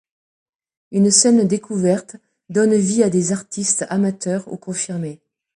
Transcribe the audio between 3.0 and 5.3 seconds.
à des artistes amateurs ou confirmés.